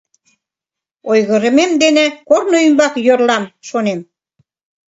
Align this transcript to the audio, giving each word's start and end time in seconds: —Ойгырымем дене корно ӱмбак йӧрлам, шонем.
—Ойгырымем 1.11 1.71
дене 1.83 2.05
корно 2.29 2.57
ӱмбак 2.67 2.93
йӧрлам, 3.05 3.43
шонем. 3.67 3.99